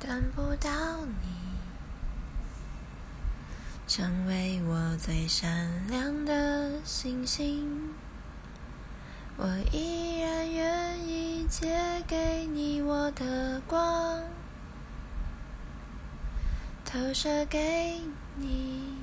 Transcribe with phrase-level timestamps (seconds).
[0.00, 0.70] 等不到
[1.04, 1.28] 你，
[3.86, 7.92] 成为我最闪亮的星星。
[9.36, 14.22] 我依然愿意借给你我的光，
[16.84, 18.00] 投射给
[18.36, 18.94] 你，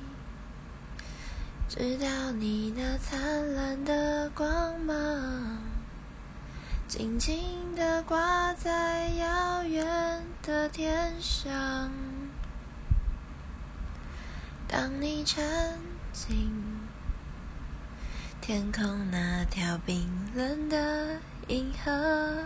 [1.68, 5.58] 直到你那灿烂的光芒。
[6.88, 7.38] 静静
[7.76, 10.22] 地挂在遥远
[10.70, 11.90] 天上。
[14.66, 15.42] 当你沉
[16.12, 16.52] 浸
[18.40, 21.18] 天空那条冰冷的
[21.48, 22.44] 银河，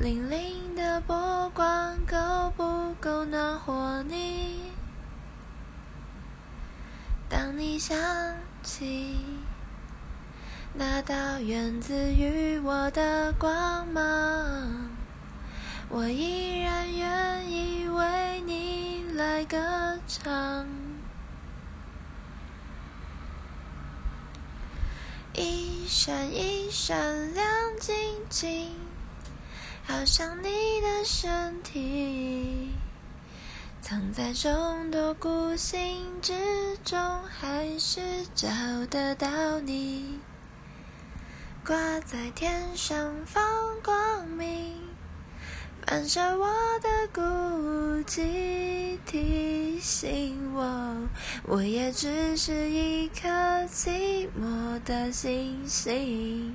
[0.00, 4.70] 粼粼的波光够不够暖和你？
[7.28, 7.96] 当你想
[8.62, 9.18] 起。
[10.78, 14.85] 那道源自于我的光芒，
[15.88, 20.66] 我依然愿意为你来歌唱。
[25.34, 27.46] 一闪一闪亮
[27.78, 27.94] 晶
[28.28, 28.74] 晶，
[29.86, 32.72] 好像你的身体，
[33.80, 38.48] 藏在众多孤星之中，还是找
[38.90, 40.18] 得到你。
[41.64, 43.42] 挂在天上放
[43.82, 44.85] 光明，
[45.88, 46.48] 反射我
[46.80, 47.20] 的孤
[48.02, 51.08] 寂，提醒我，
[51.44, 53.28] 我也只是一颗
[53.66, 56.52] 寂寞的星星。